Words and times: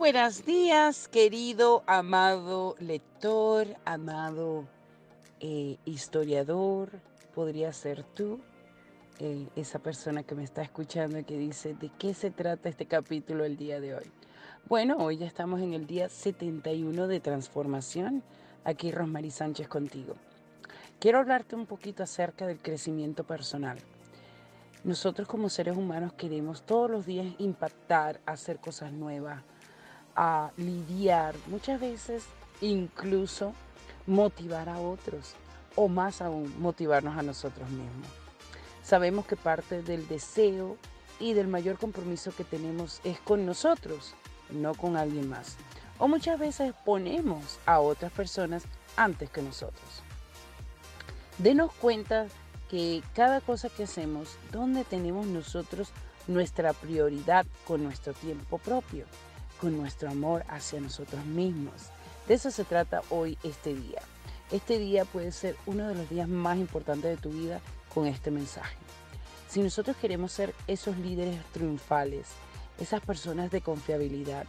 Buenos 0.00 0.46
días, 0.46 1.08
querido, 1.08 1.82
amado 1.86 2.74
lector, 2.78 3.66
amado 3.84 4.66
eh, 5.40 5.76
historiador, 5.84 6.88
podría 7.34 7.70
ser 7.74 8.02
tú, 8.02 8.40
eh, 9.18 9.46
esa 9.56 9.78
persona 9.78 10.22
que 10.22 10.34
me 10.34 10.42
está 10.42 10.62
escuchando 10.62 11.18
y 11.18 11.24
que 11.24 11.36
dice, 11.36 11.74
¿de 11.74 11.90
qué 11.98 12.14
se 12.14 12.30
trata 12.30 12.70
este 12.70 12.86
capítulo 12.86 13.44
el 13.44 13.58
día 13.58 13.78
de 13.78 13.94
hoy? 13.94 14.10
Bueno, 14.66 14.96
hoy 14.96 15.18
ya 15.18 15.26
estamos 15.26 15.60
en 15.60 15.74
el 15.74 15.86
día 15.86 16.08
71 16.08 17.06
de 17.06 17.20
transformación, 17.20 18.22
aquí 18.64 18.92
Rosmarie 18.92 19.30
Sánchez 19.30 19.68
contigo. 19.68 20.14
Quiero 20.98 21.18
hablarte 21.18 21.56
un 21.56 21.66
poquito 21.66 22.02
acerca 22.02 22.46
del 22.46 22.58
crecimiento 22.58 23.24
personal. 23.24 23.76
Nosotros 24.82 25.28
como 25.28 25.50
seres 25.50 25.76
humanos 25.76 26.14
queremos 26.14 26.62
todos 26.62 26.90
los 26.90 27.04
días 27.04 27.26
impactar, 27.36 28.18
hacer 28.24 28.60
cosas 28.60 28.92
nuevas, 28.92 29.42
a 30.16 30.50
lidiar, 30.56 31.34
muchas 31.46 31.80
veces 31.80 32.24
incluso 32.60 33.52
motivar 34.06 34.68
a 34.68 34.78
otros 34.78 35.34
o 35.76 35.88
más 35.88 36.20
aún 36.20 36.54
motivarnos 36.60 37.16
a 37.16 37.22
nosotros 37.22 37.68
mismos. 37.70 38.08
Sabemos 38.82 39.26
que 39.26 39.36
parte 39.36 39.82
del 39.82 40.08
deseo 40.08 40.76
y 41.18 41.34
del 41.34 41.48
mayor 41.48 41.78
compromiso 41.78 42.34
que 42.34 42.44
tenemos 42.44 43.00
es 43.04 43.20
con 43.20 43.46
nosotros, 43.46 44.14
no 44.50 44.74
con 44.74 44.96
alguien 44.96 45.28
más. 45.28 45.56
O 45.98 46.08
muchas 46.08 46.38
veces 46.38 46.74
ponemos 46.84 47.58
a 47.66 47.80
otras 47.80 48.10
personas 48.10 48.64
antes 48.96 49.30
que 49.30 49.42
nosotros. 49.42 50.02
Denos 51.38 51.72
cuenta 51.72 52.26
que 52.70 53.02
cada 53.14 53.40
cosa 53.40 53.68
que 53.68 53.84
hacemos, 53.84 54.36
donde 54.50 54.84
tenemos 54.84 55.26
nosotros 55.26 55.90
nuestra 56.26 56.72
prioridad 56.72 57.46
con 57.66 57.82
nuestro 57.82 58.12
tiempo 58.12 58.58
propio, 58.58 59.04
con 59.60 59.76
nuestro 59.76 60.10
amor 60.10 60.44
hacia 60.48 60.80
nosotros 60.80 61.24
mismos. 61.24 61.90
De 62.26 62.34
eso 62.34 62.50
se 62.50 62.64
trata 62.64 63.02
hoy 63.10 63.36
este 63.42 63.74
día. 63.74 64.00
Este 64.50 64.78
día 64.78 65.04
puede 65.04 65.32
ser 65.32 65.56
uno 65.66 65.86
de 65.88 65.94
los 65.94 66.08
días 66.08 66.28
más 66.28 66.58
importantes 66.58 67.10
de 67.10 67.16
tu 67.16 67.30
vida 67.30 67.60
con 67.92 68.06
este 68.06 68.30
mensaje. 68.30 68.76
Si 69.48 69.60
nosotros 69.60 69.96
queremos 69.96 70.32
ser 70.32 70.54
esos 70.66 70.96
líderes 70.96 71.44
triunfales, 71.52 72.28
esas 72.78 73.00
personas 73.00 73.50
de 73.50 73.60
confiabilidad, 73.60 74.46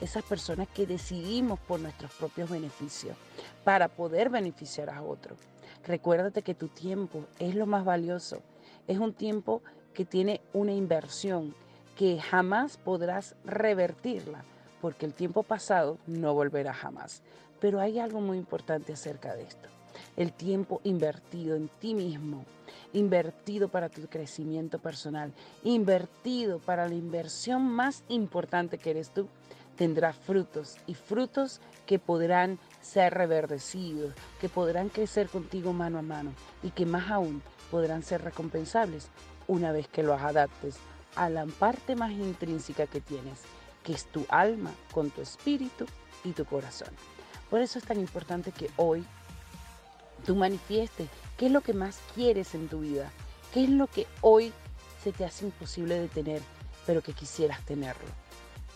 esas 0.00 0.24
personas 0.24 0.68
que 0.68 0.86
decidimos 0.86 1.58
por 1.60 1.80
nuestros 1.80 2.10
propios 2.12 2.50
beneficios 2.50 3.16
para 3.64 3.88
poder 3.88 4.30
beneficiar 4.30 4.90
a 4.90 5.02
otros, 5.02 5.38
Recuérdate 5.86 6.42
que 6.42 6.54
tu 6.54 6.68
tiempo 6.68 7.26
es 7.38 7.54
lo 7.54 7.66
más 7.66 7.84
valioso. 7.84 8.42
Es 8.86 8.98
un 8.98 9.12
tiempo 9.12 9.62
que 9.92 10.04
tiene 10.04 10.40
una 10.52 10.72
inversión 10.72 11.54
que 11.96 12.20
jamás 12.20 12.78
podrás 12.78 13.36
revertirla, 13.44 14.44
porque 14.84 15.06
el 15.06 15.14
tiempo 15.14 15.42
pasado 15.42 15.96
no 16.06 16.34
volverá 16.34 16.74
jamás. 16.74 17.22
Pero 17.58 17.80
hay 17.80 17.98
algo 17.98 18.20
muy 18.20 18.36
importante 18.36 18.92
acerca 18.92 19.34
de 19.34 19.44
esto. 19.44 19.70
El 20.14 20.30
tiempo 20.34 20.82
invertido 20.84 21.56
en 21.56 21.70
ti 21.80 21.94
mismo, 21.94 22.44
invertido 22.92 23.68
para 23.68 23.88
tu 23.88 24.06
crecimiento 24.08 24.78
personal, 24.78 25.32
invertido 25.62 26.58
para 26.58 26.86
la 26.86 26.92
inversión 26.92 27.62
más 27.62 28.04
importante 28.10 28.76
que 28.76 28.90
eres 28.90 29.08
tú, 29.08 29.26
tendrá 29.74 30.12
frutos 30.12 30.76
y 30.86 30.92
frutos 30.92 31.62
que 31.86 31.98
podrán 31.98 32.58
ser 32.82 33.14
reverdecidos, 33.14 34.12
que 34.38 34.50
podrán 34.50 34.90
crecer 34.90 35.30
contigo 35.30 35.72
mano 35.72 35.98
a 35.98 36.02
mano 36.02 36.34
y 36.62 36.72
que 36.72 36.84
más 36.84 37.10
aún 37.10 37.40
podrán 37.70 38.02
ser 38.02 38.20
recompensables 38.20 39.08
una 39.48 39.72
vez 39.72 39.88
que 39.88 40.02
los 40.02 40.20
adaptes 40.20 40.76
a 41.16 41.30
la 41.30 41.46
parte 41.46 41.96
más 41.96 42.12
intrínseca 42.12 42.86
que 42.86 43.00
tienes, 43.00 43.40
que 43.84 43.92
es 43.92 44.06
tu 44.06 44.26
alma 44.28 44.72
con 44.92 45.10
tu 45.10 45.20
espíritu 45.20 45.86
y 46.24 46.32
tu 46.32 46.44
corazón. 46.44 46.88
Por 47.50 47.60
eso 47.60 47.78
es 47.78 47.84
tan 47.84 48.00
importante 48.00 48.50
que 48.50 48.70
hoy 48.76 49.04
tú 50.26 50.34
manifiestes 50.34 51.08
qué 51.36 51.46
es 51.46 51.52
lo 51.52 51.60
que 51.60 51.74
más 51.74 52.00
quieres 52.14 52.54
en 52.54 52.68
tu 52.68 52.80
vida, 52.80 53.12
qué 53.52 53.64
es 53.64 53.70
lo 53.70 53.86
que 53.86 54.08
hoy 54.22 54.52
se 55.02 55.12
te 55.12 55.24
hace 55.24 55.44
imposible 55.44 56.00
de 56.00 56.08
tener, 56.08 56.42
pero 56.86 57.02
que 57.02 57.12
quisieras 57.12 57.60
tenerlo. 57.64 58.08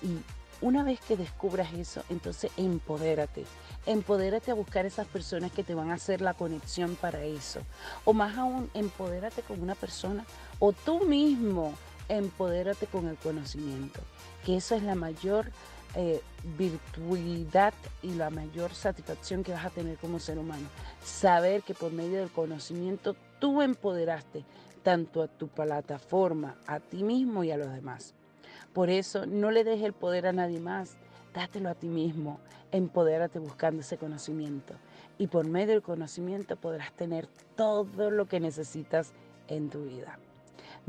Y 0.02 0.18
una 0.60 0.82
vez 0.82 1.00
que 1.00 1.16
descubras 1.16 1.72
eso, 1.72 2.02
entonces 2.10 2.50
empodérate. 2.56 3.44
Empodérate 3.86 4.50
a 4.50 4.54
buscar 4.54 4.86
esas 4.86 5.06
personas 5.06 5.52
que 5.52 5.64
te 5.64 5.74
van 5.74 5.90
a 5.90 5.94
hacer 5.94 6.20
la 6.20 6.34
conexión 6.34 6.96
para 6.96 7.22
eso. 7.22 7.60
O 8.04 8.12
más 8.12 8.36
aún, 8.36 8.70
empodérate 8.74 9.42
con 9.42 9.62
una 9.62 9.74
persona 9.74 10.24
o 10.58 10.72
tú 10.72 11.04
mismo 11.06 11.74
empodérate 12.08 12.86
con 12.86 13.06
el 13.08 13.16
conocimiento. 13.16 14.00
Que 14.44 14.56
eso 14.56 14.74
es 14.74 14.82
la 14.82 14.94
mayor 14.94 15.50
eh, 15.94 16.20
virtualidad 16.56 17.74
y 18.02 18.12
la 18.14 18.30
mayor 18.30 18.74
satisfacción 18.74 19.42
que 19.42 19.52
vas 19.52 19.64
a 19.64 19.70
tener 19.70 19.96
como 19.96 20.18
ser 20.18 20.38
humano. 20.38 20.68
Saber 21.02 21.62
que 21.62 21.74
por 21.74 21.92
medio 21.92 22.18
del 22.18 22.30
conocimiento 22.30 23.16
tú 23.38 23.62
empoderaste 23.62 24.44
tanto 24.82 25.22
a 25.22 25.28
tu 25.28 25.48
plataforma, 25.48 26.56
a 26.66 26.80
ti 26.80 27.02
mismo 27.02 27.44
y 27.44 27.50
a 27.50 27.56
los 27.56 27.72
demás. 27.72 28.14
Por 28.72 28.90
eso 28.90 29.26
no 29.26 29.50
le 29.50 29.64
dejes 29.64 29.84
el 29.84 29.92
poder 29.92 30.26
a 30.26 30.32
nadie 30.32 30.60
más, 30.60 30.96
dátelo 31.34 31.68
a 31.68 31.74
ti 31.74 31.88
mismo, 31.88 32.38
empodérate 32.70 33.38
buscando 33.38 33.80
ese 33.80 33.96
conocimiento. 33.96 34.74
Y 35.18 35.26
por 35.26 35.46
medio 35.46 35.72
del 35.72 35.82
conocimiento 35.82 36.56
podrás 36.56 36.92
tener 36.92 37.26
todo 37.56 38.10
lo 38.10 38.26
que 38.28 38.40
necesitas 38.40 39.12
en 39.48 39.68
tu 39.70 39.84
vida. 39.84 40.18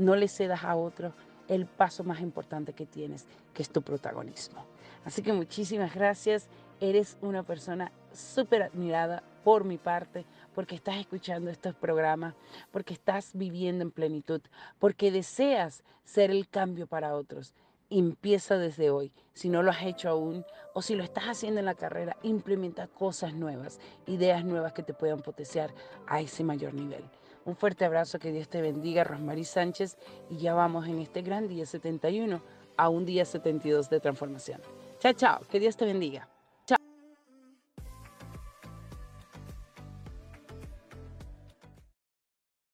No 0.00 0.16
le 0.16 0.28
cedas 0.28 0.64
a 0.64 0.76
otros 0.76 1.12
el 1.46 1.66
paso 1.66 2.04
más 2.04 2.20
importante 2.20 2.72
que 2.72 2.86
tienes, 2.86 3.26
que 3.52 3.62
es 3.62 3.68
tu 3.68 3.82
protagonismo. 3.82 4.64
Así 5.04 5.20
que 5.20 5.34
muchísimas 5.34 5.94
gracias. 5.94 6.48
Eres 6.80 7.18
una 7.20 7.42
persona 7.42 7.92
súper 8.10 8.62
admirada 8.62 9.22
por 9.44 9.64
mi 9.64 9.76
parte, 9.76 10.24
porque 10.54 10.74
estás 10.74 10.96
escuchando 10.96 11.50
estos 11.50 11.74
programas, 11.74 12.34
porque 12.70 12.94
estás 12.94 13.32
viviendo 13.34 13.82
en 13.82 13.90
plenitud, 13.90 14.40
porque 14.78 15.10
deseas 15.10 15.82
ser 16.04 16.30
el 16.30 16.48
cambio 16.48 16.86
para 16.86 17.14
otros 17.14 17.52
empieza 17.90 18.56
desde 18.56 18.90
hoy. 18.90 19.12
Si 19.34 19.48
no 19.48 19.62
lo 19.62 19.70
has 19.70 19.82
hecho 19.82 20.08
aún 20.08 20.44
o 20.74 20.82
si 20.82 20.94
lo 20.94 21.04
estás 21.04 21.24
haciendo 21.24 21.60
en 21.60 21.66
la 21.66 21.74
carrera, 21.74 22.16
implementa 22.22 22.86
cosas 22.86 23.34
nuevas, 23.34 23.80
ideas 24.06 24.44
nuevas 24.44 24.72
que 24.72 24.82
te 24.82 24.94
puedan 24.94 25.20
potenciar 25.20 25.74
a 26.06 26.20
ese 26.20 26.44
mayor 26.44 26.74
nivel. 26.74 27.04
Un 27.44 27.56
fuerte 27.56 27.84
abrazo, 27.84 28.18
que 28.18 28.32
Dios 28.32 28.48
te 28.48 28.62
bendiga, 28.62 29.04
Rosmarie 29.04 29.44
Sánchez, 29.44 29.96
y 30.28 30.36
ya 30.36 30.54
vamos 30.54 30.86
en 30.86 30.98
este 31.00 31.22
gran 31.22 31.48
día 31.48 31.66
71 31.66 32.40
a 32.76 32.88
un 32.88 33.04
día 33.04 33.24
72 33.24 33.90
de 33.90 34.00
transformación. 34.00 34.60
Chao, 34.98 35.12
chao, 35.14 35.40
que 35.50 35.58
Dios 35.58 35.76
te 35.76 35.86
bendiga. 35.86 36.28